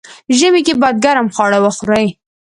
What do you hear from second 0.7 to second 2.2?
باید ګرم خواړه وخوري.